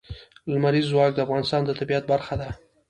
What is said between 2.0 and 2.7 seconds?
برخه ده.